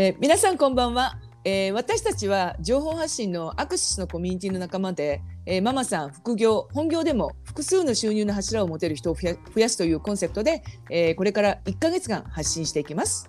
[0.00, 13.28] えー、皆さんこんばんは、えー、私たちは情報発信のアクシスのコミュニティの仲間で、えー、ママさん副業本業でも複数の収入の柱を持てる人を増やすというコンセプトで、え、これから1ヶ月間発信していきます。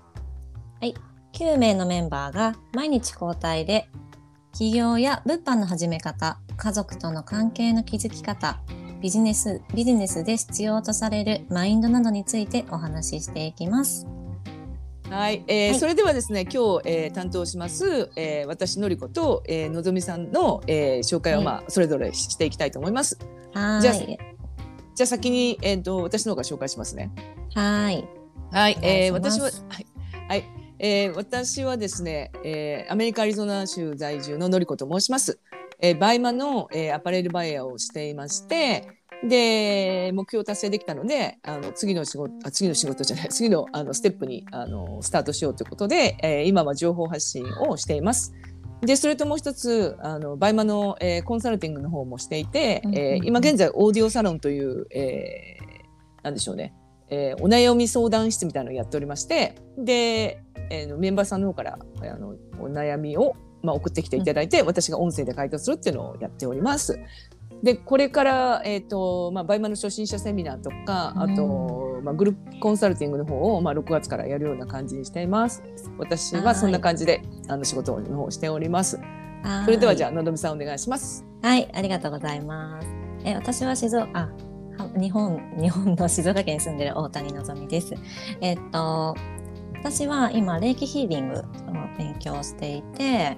[0.80, 0.94] はい。
[1.34, 3.90] 9名のメンバーが毎日交代で
[4.52, 8.62] 企業や物販の始め方家族との関係の築き方
[9.02, 14.19] ビジネスビジネスで必要とされるマインドなどについてお話ししていきます。
[15.10, 23.18] はい、えー、はい、それではですね今日、えー、担当します、えー、私のりこと、えー、のぞみさんの、えー、紹介をまあ、それぞれしていきたいと思います。
[23.54, 23.82] はい。
[23.82, 27.12] じゃあじゃあ先にえっ、ー、と私の方が紹介しますね。
[27.56, 28.08] はい。
[28.52, 29.50] はい、えー、私はは
[29.80, 29.86] い
[30.28, 30.44] はい、
[30.78, 35.40] えー、私はですね、えー、アメリカアリゾナ州在住ののりこと申します。
[35.82, 48.34] えー、バイマの、えー、アパレルバイヤーをしていまして、で目標達成できたのであの次の仕事あ次の仕事じゃない 次のあのステップにあのスタートしようということで、えー、今は情報発信をしています。
[48.82, 56.74] でそれともう一つあのバイマの、えー、コンサルティングの方もしていて、えー、今現在オーディオサロンという、えー、なんでしょうね、
[57.10, 67.00] えー、お悩み相談室みたいなのをやっておりましてで、えー、メンバーさんの方からあのお悩みをまあ、送ってきていただいて、私が音声で回答するっていうのをやっております。
[67.64, 75.62] でこれから、えーとまあ、バイマの初心者セミナーとかあと、まあ、グループコンサルティングの方を、まあ、6月からやるような感じにしています。
[75.98, 79.00] 私はそんな感じであの仕事の方をしております。
[79.66, 81.26] それではじゃあのどみさんお願いします。
[81.42, 82.88] はいありがとうございます。
[83.26, 84.30] え私は静岡あ
[84.98, 87.94] 日本日本の静岡県に住んでる大谷のぞみです。
[88.42, 89.16] えっと
[89.80, 91.44] 私は今霊気ヒーリングを
[91.98, 93.38] 勉強していて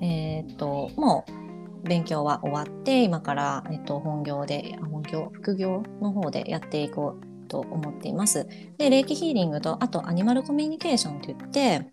[0.00, 1.43] えっともう
[1.84, 8.46] 勉強は終わって今から、えっと、本業で本業副業の方でやっていこうと思っています。
[8.78, 11.90] で霊気ヒーリングとあとアニマルコミュニケーションといって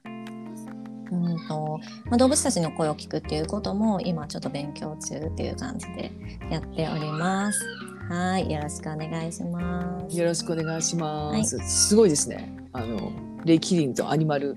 [1.11, 6.09] うんとまあ、動物たちの声を聞くっていうことも今ちょっと勉強中っていう感じで
[6.49, 7.59] やっております。
[8.09, 10.17] はい、よろしくお願いします。
[10.17, 11.57] よろしくお願いします。
[11.57, 12.55] はい、すごいですね。
[12.71, 13.11] あの
[13.43, 14.55] レイキリンとアニマル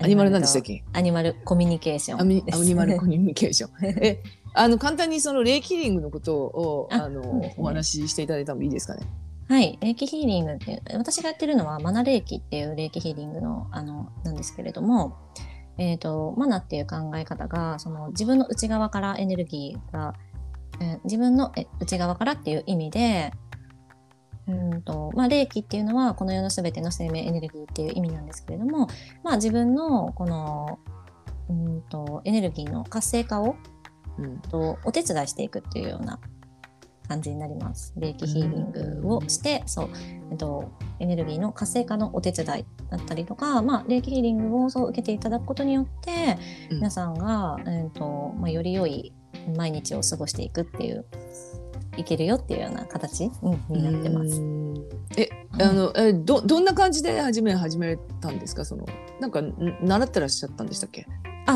[0.00, 0.84] アニマルなんでしたっけ？
[0.92, 3.70] アニマルコミュニケーションアニマルコミュニケーション。
[4.04, 4.22] え、
[4.54, 9.06] あの簡単にその霊気リングのことをあの、ね、お話ししていただいてもいいですかね？
[9.48, 15.18] はい、霊気ヒーリングって私がやってるのはマナ霊気っていう霊気ヒーリングのあのなんですけれども、
[15.78, 20.14] えーと、マナっていう考え方がその自分の内側からエネルギーが、
[20.80, 23.32] えー、自分のえ内側からっていう意味で
[24.48, 28.88] うんとまあ、霊気っていうのはこの世の全ての生命エネルギーっていう意味なんですけれども、
[29.22, 30.80] まあ、自分のこの
[31.48, 33.54] うんとエネルギーの活性化を
[34.18, 36.18] うん、とお手伝いしていくっていうような
[37.08, 37.92] 感じになります。
[37.96, 39.88] 霊気ヒーリングをして、そう、
[40.30, 46.38] えっと、エネルギーの活性化のお手伝いだったりとか、まあ、霊気ヒーリングをそう受けていただくことによって、
[46.70, 49.12] うん、皆さんが、えっとまあ、より良い
[49.56, 51.04] 毎日を過ごしていくっていう
[51.96, 54.40] いけるよっていうような形、うん、になってます。
[55.18, 55.28] え、
[55.60, 58.64] あの、え、ど、どんな感じで始め、始めたんですか？
[58.64, 58.86] その、
[59.20, 59.42] なんか、
[59.82, 61.06] 習ってらっしゃったんでしたっけ？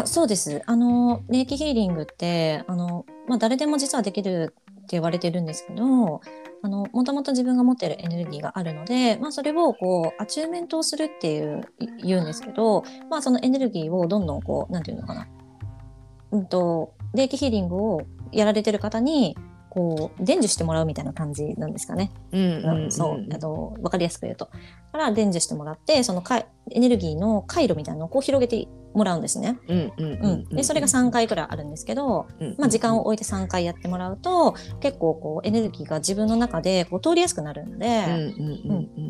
[0.00, 0.62] あ、そうです。
[0.66, 6.20] あの、霊気ヒーリングって、あの、まあ、誰でも実はできるって言われてるんですけど、
[6.62, 11.62] あの、もともと自分が持ってるエネルギーがあるので、まあ、それをこう、アチューメントをするっていう、
[12.02, 15.28] 言うんですけど、まあ、そのエネルギーをどんどんこう、何て言うのかな。
[16.32, 18.02] うんと、霊気ヒーリングを
[18.32, 19.36] やられてる方に、
[19.76, 22.10] こう伝授してもらうみたいな感じなんですかね。
[22.32, 24.48] うん、うん、そうあの分かりやすく言うと。
[24.90, 26.38] から伝授してもらってそのか
[26.70, 29.58] エネルギーの回路みたいなのをこう広げてもらうんですね。
[30.50, 32.26] でそれが3回くらいあるんですけど、
[32.56, 38.32] まあ、時間を置いて3回やってもらうと結構こうエネルギーが自分の中でこう通りやすくなるので,、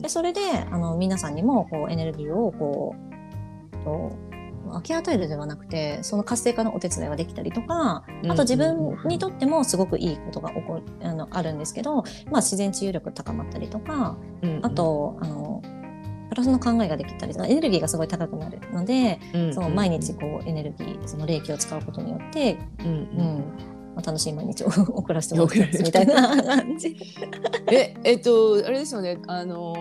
[0.03, 2.97] でそれであの皆さんにもこうエネルギーをこ
[3.87, 4.26] う
[4.67, 11.97] と分け与えるではなくてその活性化のお手伝いができたりとかあと自分にとってもすごくいいことが起こるあのあるんですけど、
[12.31, 14.17] まあ、自然治癒力高まったりとか、
[14.63, 15.63] あとあの
[16.29, 19.21] プラスの考えができたりエネルギーがすごい高くなるので、
[19.53, 26.97] その毎日こうエネルギーその霊気を使うことによって、うんうんまあ、楽しい毎日を 送らせてもらってますみたいな感じ。
[27.73, 29.75] ええっとあれですよねあの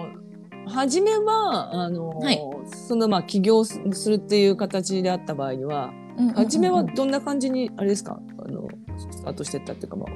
[0.68, 3.80] 初めはあの、はい、そのまあ起業す
[4.10, 8.20] るっていう形であった場合には、うんうん、初めはどんな感じにあれですか？
[8.40, 8.68] あの
[8.98, 10.10] スタートしてったっていうかまあ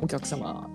[0.00, 0.68] お客様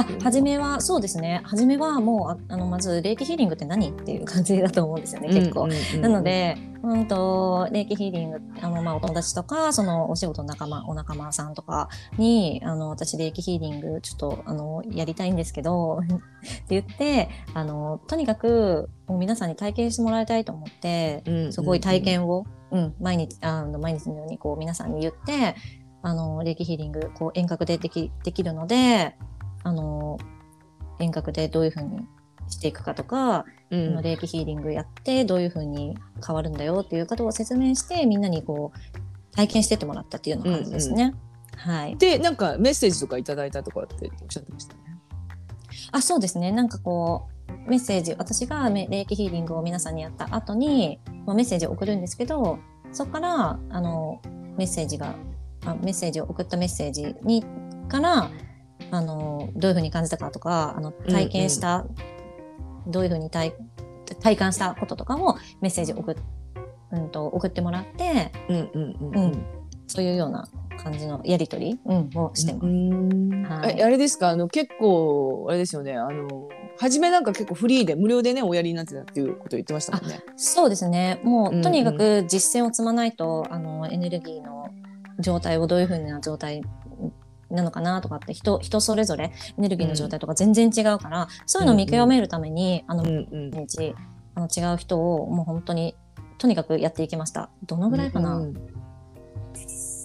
[0.00, 1.40] あ初めはそうですね。
[1.44, 5.64] 初めはもうああのまず霊気ヒーリングって何っていう感じだと思うんですよね結構。
[5.64, 6.00] うんうんうん。
[6.02, 16.06] なので、うんと、霊気ヒーリング、あの、まあ、お友達とか、その、お仕事の仲間、お仲間さんとかに、あの、私、霊気ヒーリング、ちょっと、あの、やりたいんですけど、 っ
[16.66, 21.52] て言って、あの、とにかく、もう皆さんに体験してもらいたいと思って、うんうんうん。
[21.52, 25.56] すごい体験を、うん、毎日、あの、毎日のように、こう、皆さんに言って、
[26.02, 29.16] あの、霊気ヒーリング、こう、遠隔ででき、できるので、
[29.62, 30.18] あの、
[30.98, 32.06] 遠隔でどういうふうに
[32.48, 35.96] していくかとか、うんこの霊気ヒーリングやってどういう風に
[36.26, 41.14] 変わるんだよっていうことを説明してみんなにこう体験してってもらったっていうような感じですね。
[41.56, 41.96] はい。
[41.96, 44.80] でなんかメッセージとかいただいたとかっておっしゃってましたね。
[45.92, 47.28] あそうですねなんかこ
[47.66, 52.58] うメッセージ私がめ霊気ヒーリングを皆さんにやった後にまあメッセージを送るんですけど
[52.92, 54.20] そこからあの
[54.56, 55.14] メッセージが
[55.64, 57.44] あメッセージを送ったメッセージに
[57.88, 58.30] から
[58.90, 61.86] あのどういうふうに感じたかとかあの体験した、
[62.86, 63.54] どういうふうに体
[64.20, 66.16] 体感したこととかをメッセージを送っ,、
[66.92, 69.44] うん、と送ってもらってうんうんうんうん。
[69.86, 70.48] そういうような
[70.80, 72.66] 感じのやり取り、うん、をしてます。
[72.66, 73.80] うんはい。
[73.80, 74.28] えあれですか？
[74.28, 75.96] あの結構あれですよね。
[75.96, 76.48] あの
[76.78, 80.22] 初めなんか結構フリーで無料でねおやりになってたっていうことを言ってましたもんね。
[80.36, 81.20] そうですね。
[81.24, 81.62] もう、うんうん。
[81.62, 84.68] とにかく実践を積まないと、あの、エネルギーの
[85.18, 86.62] 状態をどういうふうな状態
[87.50, 93.94] なのかなとかって、人、人それぞれエネルギーの状態とか全然違うから、そういうのを見極めるために、あの、うんうん毎日、
[94.34, 95.96] あの、違う人をもう本当に、
[96.38, 97.50] とにかくやっていきました。
[97.66, 98.54] どのぐらいかな、うん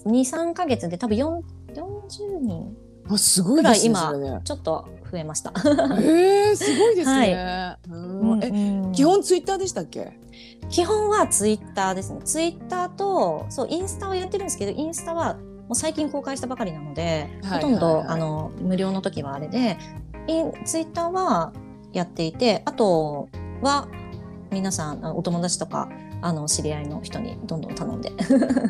[0.06, 1.42] 2、3ヶ月で多分4
[1.74, 2.78] 40人
[3.10, 5.52] あすごいですねぐらい今ちょっと増えました。
[6.00, 7.76] へえすごいですね。
[7.90, 10.18] うんえうん基本ツイッターでしたっけ？
[10.70, 12.22] 基本はツイッターですね。
[12.24, 19.78] ツイッターと、そう、インスタをやってるんですけど、インスタはもう最近公開したばかりなので、はいほとんど、あの、無料の時はあれで、
[20.28, 21.54] インツイッターは
[21.94, 23.30] やっていて、あと
[23.62, 23.88] は、
[24.52, 25.90] 皆さん、お友達とか、
[26.22, 28.12] あの、知り合いの人にどんどん頼んで。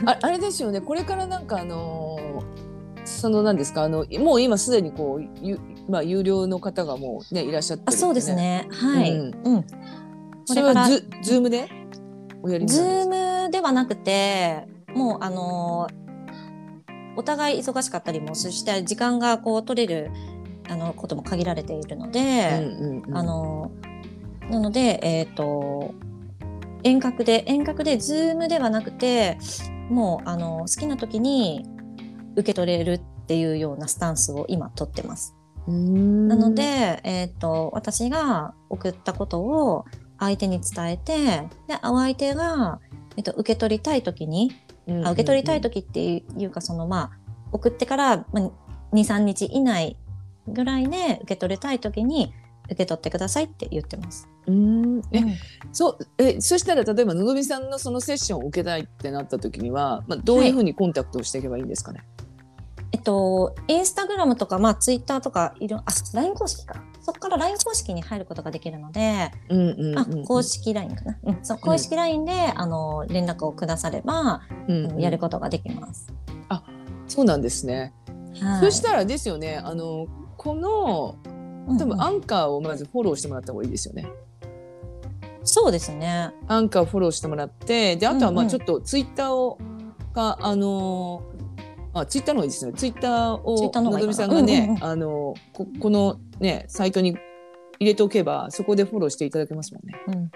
[0.06, 2.66] ああれですよねこれからなんかあのー
[3.08, 3.84] そのなんですか？
[3.84, 8.34] あのもう今すでにこうゆまあ有料の方がもうねいらっしゃってるんあ、そうです。
[8.34, 8.68] ね。
[8.72, 9.12] はい。
[9.12, 9.66] ううんん。
[10.46, 11.70] それはズズームで
[12.42, 13.16] おやりになズるんですか？
[13.16, 15.88] ームではなくて、もう、あの
[17.16, 20.12] お互い忙しかったりもして、時間がこう取れる、
[20.70, 23.72] あの、ことも限られているので、うんうんうんあの
[24.50, 25.96] なので、えっ、と、
[26.84, 29.38] 遠隔で、遠隔で、ズームではなくて、
[29.90, 31.66] もう、あの、好きな時に
[32.36, 35.36] 受け取れるっていうようなスタンスを今取ってます。
[35.68, 39.86] うんなので、えっ、と、私が送ったことを
[40.20, 41.16] 相手に伝えて、
[41.68, 42.80] で、お相手が、
[43.18, 44.52] えっ、と、受け取りたい時に、
[44.88, 47.20] あ受け取りたい時っていうか、その、まあ、
[47.52, 48.52] 送ってから、まあ、2、
[48.94, 49.98] 3日以内
[50.48, 52.34] ぐらいで受け取りたい時に
[52.66, 54.28] 受け取ってくださいって言ってます。
[54.48, 55.02] うん。
[55.12, 55.34] えうん。
[55.72, 62.04] そうえそしたら例えばのぞみさんのそのセッションを受けたいってなった時には、まあ、どういうふうにコンタクトをしていけばいいんですかね、
[62.92, 65.84] えっと、インスタグラムとか、まあ、ツイッターとか、いろ、あ、
[66.14, 66.82] LINE 公式か。
[67.06, 71.18] そこから LINE 公式に入ることができるので、うんうんうんあ、公式 LINE かな。
[71.24, 76.12] うん、そう、公式 LINE で、あの、連絡をくだされば、うんうんやることができます。
[77.08, 77.94] そうなんですね、
[78.40, 78.62] はい。
[78.62, 80.08] そしたらですよねあの
[80.38, 84.08] このうんうん多分アンカーをまずフォローしてもらった方がいいですよね。
[85.44, 86.32] そうですね。
[86.48, 89.58] アンカーをフォローしてもらってであとはまうんうんあちょっとツイッターを
[90.14, 91.35] があのー
[91.96, 97.18] あツイッターの方がいいですねツイッターをのぞみさんがね、うんうんうんあのここのねサイトに
[97.80, 99.96] 入れておけばそこでフォローしていただけますもんね。
[100.08, 100.32] うん。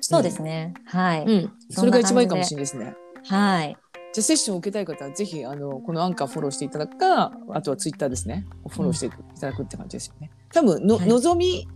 [0.00, 0.72] そうですね。
[0.86, 1.24] はい。
[1.24, 2.94] うん、それが一番いいかもしれないですね。
[3.26, 3.76] はい。
[4.12, 10.30] じゃあセッションを受けたい方はぜひあのこのアンカーフォローしていただくかあとはツイッターですねフォローしていただくって感じですよね。
[10.52, 11.68] 多分の、はいのぞみ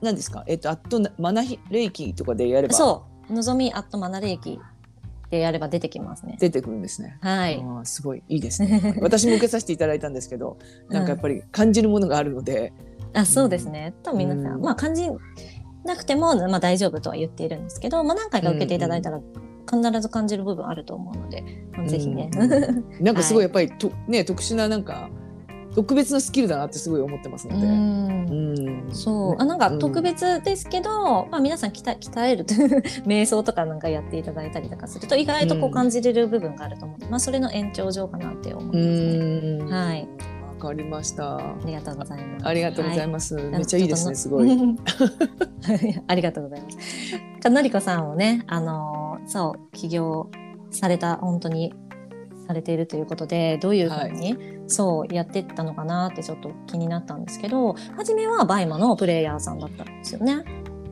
[0.00, 0.44] なんですか？
[0.46, 3.32] えっとあとマナヒレイキとかでやればそう。
[3.32, 4.60] のぞみアットマナレイキ
[5.30, 6.36] でやれば出てきますね。
[6.40, 7.18] 出てくるんですね。
[7.20, 7.62] はい。
[7.84, 8.94] すごいいいですね。
[9.00, 10.58] 私も受けさせていただいたんですけど、
[10.88, 12.72] なんかやっぱり感じるものがあるので、
[13.12, 13.94] あ、そうですね。
[14.02, 15.08] と皆さん、うんまあ感じ
[15.84, 19.20] なくても、まあ大丈夫とは言っているんですけど、まあ何回か受けていただいたら
[19.70, 21.42] 必ず感じる部分あると思うので、
[21.72, 22.30] まあぜひね。
[22.32, 25.10] うなんかすごいやっぱりと、ね特殊ななんか
[25.78, 27.64] 特別なスキルだなってすごい思ってますので。
[27.64, 29.40] うんそう。
[29.40, 39.64] あ、なんか特別ですけど、まあ皆さん鍛え鍛えるという 瞑想とかなんかやっていただいたりとかすると意外とこううん感じれる部分があると思うので、まあそれの延長上かなって思いますうね。
[39.64, 40.08] ん、はい。
[40.60, 41.36] わかりました。
[41.36, 42.46] ありがとうございます。
[42.48, 43.36] ありがとうございまます。
[43.38, 44.50] すめっちゃいいですね、すごい。。
[46.08, 46.76] ありがとうございます。
[47.40, 50.28] かのりこさんをね、あのーそう、起業
[50.72, 51.72] された本当に
[52.48, 54.36] されているということでどういうふうに、
[54.66, 60.44] そうやってったのかなってちょっと気になったんですけど初めはバイマのプレイヤーさんだったんですよね。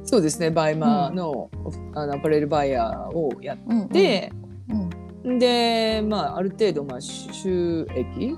[0.05, 0.51] そうですね。
[0.51, 1.51] バイマの,、
[1.95, 4.31] あのアパレルバイヤーをやって、
[5.25, 8.37] で、まあ、ある程度、まあ、収益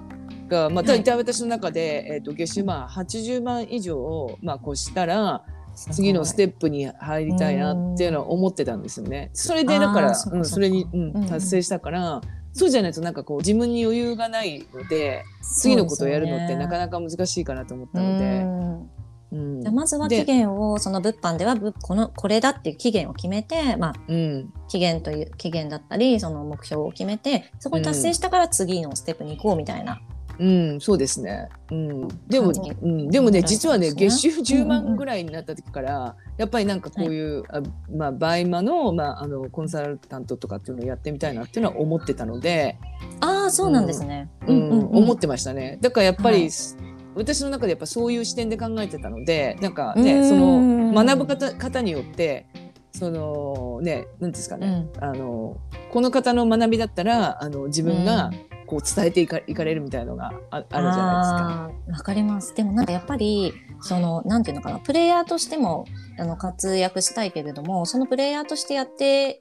[0.48, 5.44] が、まあ、大体私の中で、えー、と月収まあ80万以上を、まあ、越したら
[5.92, 9.30] 次のステップに入りたいなっていうのは思ってたんですよね。
[9.32, 12.20] それでだからうん、それに、うん、達成したから、
[12.58, 18.42] そうじゃないとなんかこう自分に余裕がないので次のことをやるのってなかななか難しいかなと思ったので。
[18.42, 18.90] うん
[19.30, 30.00] じゃあまずはで期限をその物販ではぶこのこれだっていう期限を決めて、まあ、うん期限という期限だったりその目標を決めてそこに達成したから次のステップに行こうみたいな。
[30.00, 30.17] うん、
[30.80, 31.48] そうですね。
[31.70, 32.52] うん、でも、
[32.82, 32.86] う。
[32.86, 34.60] ん、でもね、実はね、月収10うん。
[34.60, 37.60] うんうん万ぐらいになった時から、やっぱりなんかこういう、あ
[37.96, 42.76] まあ、バイマの、まあ、あの、コンサルタントとかっていうのをやってみたいなっていうのは思ってたので、
[43.20, 44.28] ああそうなんですね。
[44.46, 45.78] うん、思ってまましたね。
[45.80, 46.50] だからやっぱり、はい。
[47.14, 50.92] 私の中でやっぱそういう視点で考えてたので、なんかね、そうん。
[50.92, 52.46] の学ぶ方方によって、
[52.92, 55.56] そのね、なんですかね、あの
[55.92, 58.30] この方の学びだったら、あの自分が
[58.68, 61.70] こう伝えていかいかれるみたいなのがあるじゃないですか。
[61.90, 62.54] わかります。
[62.54, 65.86] でもなんかやっぱりそのなんていうのかなプレイヤーとしても
[66.18, 69.40] あの活躍したいけれどもそのプレイヤーとしてやって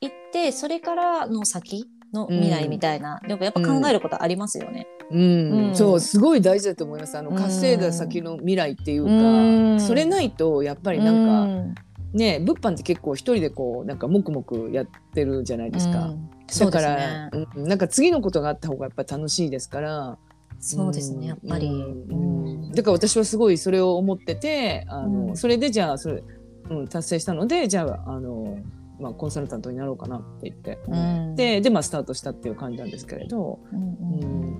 [0.00, 4.86] いってそれからの先の未来みたいな、やっぱやっぱ考えることありますよね。
[5.10, 5.68] うん。
[5.68, 5.76] うん。
[5.76, 7.18] そうすごい大事だと思います。
[7.18, 7.36] あのうん。
[7.36, 9.80] 稼いだ先の未来っていうか、うん。
[9.80, 11.82] それないとやっぱりなんか、か
[12.14, 16.14] ね物販って結構一人でこうなんか黙々やってるじゃないですか、
[16.58, 20.18] だから、うん、なんか次のことがあった方がやっぱり楽しいですから。
[20.60, 21.66] そうですねやっぱり。
[21.66, 22.72] うんうん。
[22.72, 25.36] だから私はすごいそれを思っててあの、うん。
[25.36, 26.22] それでじゃあそれ、
[26.70, 28.58] うん、達成したのでじゃああの、
[28.98, 31.36] まあ、コンサルタントになろうかなって言って、うん。
[31.36, 34.58] でで、まあ、スタートしたっていう感じなんですけれど、うん。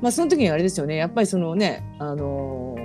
[0.00, 0.96] まあ、その時にあれですよね。
[0.96, 2.76] やっぱりそのねあの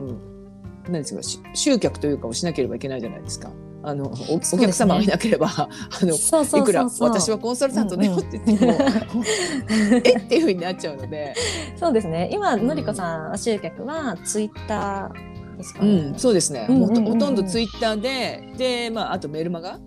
[0.00, 0.36] うん
[0.84, 3.50] 何ですかし集客というかをしなければいけないじゃないですか。
[3.82, 5.68] あのお客様がいなければ、あ
[6.02, 8.72] のいくら私はコンサルタントだよって言っても、
[10.04, 10.16] え？
[10.18, 11.34] っていうふうになっちゃうので、
[11.76, 12.28] そうですね。
[12.32, 15.80] 今のりこさん集客はツイッターですか？
[15.82, 16.10] うね。
[16.10, 17.04] ん、そうですね、うんうんうんうん。
[17.12, 19.78] ほとんどツイッターでで、まあ、あとメルマガ。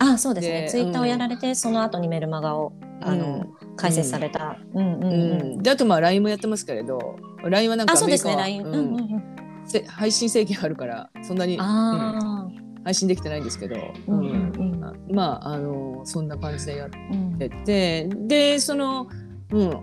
[0.00, 0.60] あそうですね。
[0.62, 4.56] でツイッターをやられて、その後にメルマガをあの、開設された。
[4.74, 5.10] うんうんうん。
[5.10, 5.62] うん。
[5.62, 8.32] であとまあ LINE もやってますけれど LINE はなんかあそうですね。
[8.32, 8.36] ア。
[8.38, 9.22] メリカはうんうんうん。
[9.66, 12.48] せ配信制限あるからそんなにあ
[12.88, 14.18] 配信できてないんですけど、あ、うん。
[14.18, 14.74] うん。
[14.74, 14.82] うん。
[14.82, 17.38] あまああのそんな感じでやっうん。
[17.38, 19.08] ててでその
[19.52, 19.80] うん。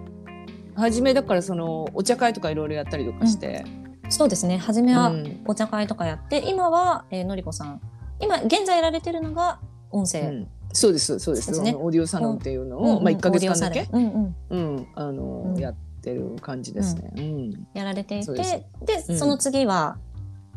[0.75, 3.63] 初めだからそのお茶会とかいろいろやったりとかして、
[4.09, 4.57] そうですね。
[4.57, 5.41] 初めはうん。
[5.45, 7.79] お茶会とかやって、今は、えーのりこさん。
[8.19, 9.59] 今現在やられてるのが
[9.91, 10.21] 音声。
[10.21, 10.47] うん。
[10.73, 11.19] そうです。
[11.19, 11.61] そうです。
[11.61, 11.75] ね。
[11.77, 12.97] オーディオサロンっていうのを、うん。
[12.97, 13.03] うん。
[13.03, 14.35] まあ、1か月間だけ、うんうん。
[14.49, 14.87] うん。
[14.95, 15.59] あのうん。
[15.59, 17.11] やってる感じですね。
[17.15, 17.67] うん。
[17.75, 18.65] やられていてで
[19.09, 19.17] うん。
[19.19, 19.97] その次は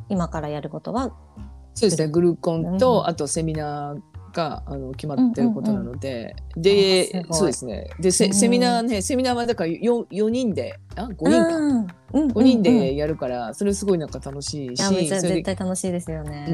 [0.09, 1.12] 今からやることは
[1.78, 3.06] そうですね、グルコンと、うん。
[3.06, 7.38] あとセミナーがあの決まってることなので、であーすごい。
[7.38, 7.90] そうですね。
[8.00, 8.35] でセうん。
[8.35, 12.30] セミナーねセミナーはだから 4, 4人であ5人か、うんうんうん。
[12.32, 16.47] 5人でやるからそれすごいなんか楽しいしいやめっちゃそれで絶対楽しいですよね。
[16.49, 16.52] う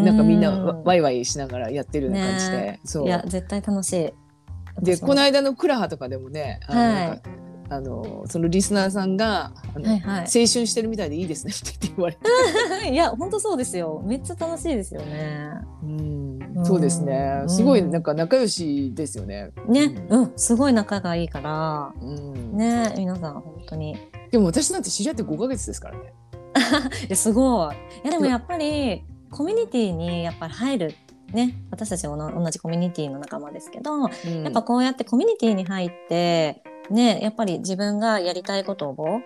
[0.00, 3.06] ん、なんかみんなワイワイしながらやってるような感じで、ねそう。
[3.06, 4.12] いや絶対楽しい。
[4.80, 7.22] でこの間のクラハとかでもねあの、はい
[7.74, 14.02] あのそのリスナーさんがはいはい青春してるみたいでいいですねって言われて、 いや本当そうですよ。
[14.04, 15.50] めっちゃ楽しいですよね。
[15.82, 16.22] うん
[16.56, 19.50] うんそうですねうんすごいなんか仲良しですよね。
[19.68, 23.96] ね、うん、すごい仲がいいから、うんね、皆さん本当に。
[24.30, 26.12] でも私なんて知り合って5ヶ月ですからね。
[27.06, 27.74] いやすごい。
[27.74, 30.94] いやでもやっぱりコミュニティにやっぱり入る。
[31.32, 34.08] ね、私たちも同じコミュニティの仲間ですけど、や
[34.48, 39.20] っぱこうやってコミュニティに入って、ね、やっぱり自分がやりたいことを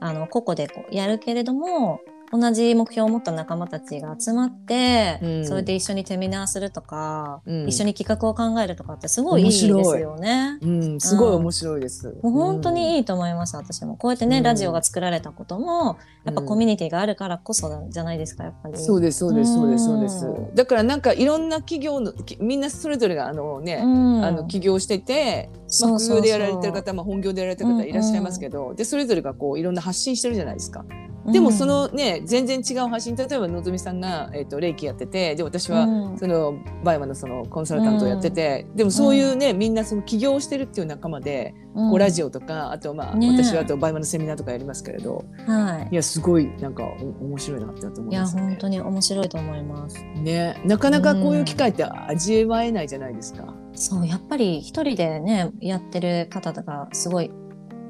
[0.00, 10.58] あの個々でこうやるけれども同じ目標を持った仲間たちが集まって、うんそれで一緒にセミナーするとか、うん一緒に企画を考えるとかってすごいいいですよね。
[10.60, 12.08] うん、すごい面白いです。
[12.22, 12.98] もう本当にい。
[12.98, 13.96] いいと思います、私も。
[13.96, 18.78] こうやってね、うんラジオが作られたことも、やっぱコミュニティがあるからこそじゃないですか、やっぱり。
[18.78, 20.54] そうですそうですそうですそうですうん。
[20.54, 25.50] だからなんかいろんな企業のきみんなそれぞれがあのね、うんあの起業してて、
[25.82, 30.84] まあ、副業でやられてる方、まあ、本業でやられてる方いらっしゃいますけど、でそれぞれがこういろんな発信してるじゃないですか。
[31.32, 36.18] でもそのね、全然違う発信例えばのぞみさんが、えー、と霊気やっててで私はうん。
[36.18, 41.90] その BUYMAのそのコンサルタントをやってて、でもそういうね、みんなその起業してるっていう仲間で、うん。
[41.90, 45.92] こうラジオとかあとまあ、ね私はあと BUYMAのセミナーとかやりますけれどはい。
[45.92, 48.42] いやすごいなんかお面白いなって思いやいますね。
[48.42, 48.56] 本。
[48.56, 50.02] 当に面白いと思います。
[50.22, 50.60] ね。
[50.64, 53.54] なかなかこういう機会って味わえないじゃないですか。
[53.78, 57.30] そうやっぱり一人でねやってる方がすごい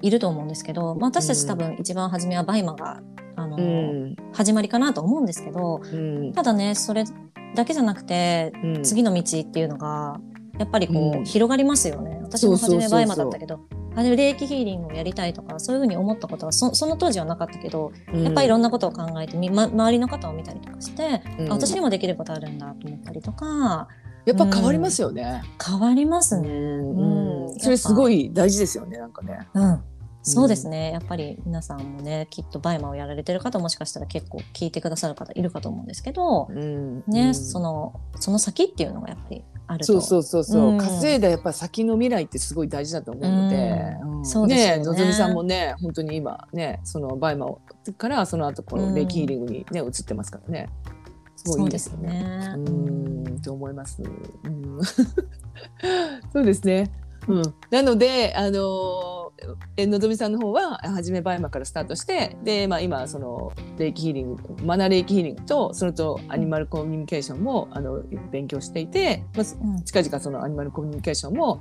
[0.03, 3.01] いると思うんですけど、まあ、私たち多分一番初めは BUYMAが
[3.37, 4.17] あの、うん。
[4.33, 6.33] 始まりかなと思うんですけどうん。
[6.35, 7.05] ただねそれ
[7.55, 8.83] だけじゃなくてうん。
[8.83, 10.21] 次の道っていうのが
[10.59, 11.25] やっぱりこう、うん。
[11.25, 12.19] 広がりますよね。
[12.23, 13.61] 私も初め BUYMAだったけど
[13.97, 23.89] 霊気ヒーリングをやりたいとかそういうふうに思ったことはそその当時はなかったけどやっぱりいろんなことを考えてみ、ま、周りの方を見たりとかして、私にもできることあるんだと思ったりとか
[24.27, 25.43] やっぱ変わりますよね。
[25.65, 26.49] 変わりますね。
[26.49, 27.49] うん。
[27.49, 27.61] うん。
[27.61, 29.49] それすごい大事ですよねなんかね。
[29.55, 29.83] うん。
[30.23, 30.91] そうですね。
[30.93, 37.03] やっぱり皆さんもね、きっと BUYMAをやられてる方もしかしたら結構聞いてくださる方いるかと思うんですけど、うん。
[37.07, 37.35] ね、うん。
[37.35, 39.87] その、その先っていうのがやっぱりあると。
[39.87, 40.79] そうそうそうそう、うん。
[40.79, 43.57] 稼いだやっぱ先の未来ってすごい大事だと思うので、
[44.03, 44.09] うん。
[44.21, 44.25] ん。
[44.27, 44.85] そうですよね。
[44.85, 47.61] のぞみさんもね本当に今ねその BUYMAを
[47.97, 50.69] からその後このレイキヒーリングにね、移ってますからね
[51.39, 52.09] すごいいいですよね。
[52.09, 52.55] ね。
[52.57, 54.03] うんと思います。
[54.03, 54.79] うん
[56.33, 56.91] そうですね。
[57.29, 59.33] うん、なので、あの
[59.77, 68.03] えのぞみさんの方は初め BUYMAからスタートしてで、まあ、今その霊気ヒーリングマナー霊気ヒーリングとそれとアニマルコミュニケーションもあの
[68.33, 71.61] 勉強していて、まあ、うん近々そのアニマルコミュニケーションも、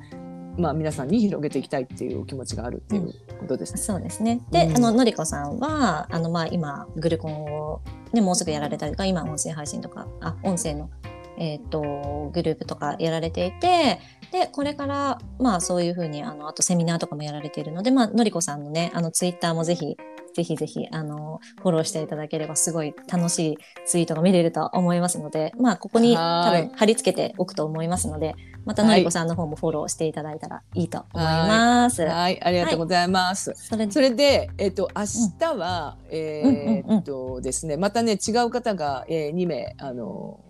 [0.58, 3.82] まあ、皆さんに広げていきたいっていうお気持ちがあるっていうことですね。
[3.82, 4.42] そうですね。
[4.52, 7.82] で、うんあの、のりこさんは、あの、まあ、今、グルコンを、
[8.14, 10.90] ね、もうすぐやられたりとか、今、音声配信とか、あ、音声の、
[11.38, 14.00] えっ、と、グループとかやられていて、
[14.32, 19.98] で、これから、まあ、そういうふうに、あの、あとセミナーとかもやられているので、まあ、のりこさんのね、あの、ツイッターもぜひ、
[20.34, 28.36] ぜひぜひ、あの、フォローしていただければ、すごい楽しいツイートが見れると思いますので、まあ、ここに多分貼り付けておくと思いますので、
[28.68, 32.02] またのりこさんの方もフォローしていただいたらいいと思います。
[32.02, 33.54] はい、ありがとうございます。
[33.56, 35.04] それそれで、えっ、と、明
[35.40, 40.42] 日は、えーっとですね、またね、違う方が、えー、2名、あの、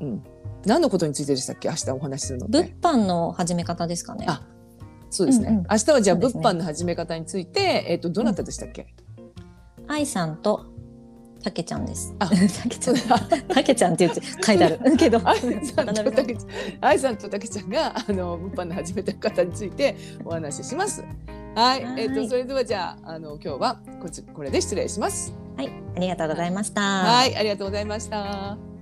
[0.00, 0.24] うん。
[0.66, 1.68] 何のことについてでしたっけ？
[1.68, 2.74] 明日お話しするのっ物て。
[2.82, 4.26] 販の始め方ですかね。
[4.28, 4.42] あ
[5.10, 5.48] そうですね。
[5.48, 8.88] うんうん明日はじゃあ、物販の始め方について、えっ、と、どなたでしたっけ、
[9.86, 10.66] 愛さんと
[11.46, 12.12] たけちゃんです。
[12.18, 12.96] あたけちゃん。
[13.54, 15.20] たけちゃんって言って書いてある けど。
[15.24, 16.48] 愛さんとたけちゃん、
[16.80, 21.04] 愛さんとたけちゃんが、あの、物販の始めた方についてお話しします。
[21.54, 25.32] はい、はいえっ、と、それではじゃあ、あの、今日はこっち、これで失礼します。
[25.56, 26.80] はい、ありがとうございました。
[26.80, 28.75] はい、ありがとうございました。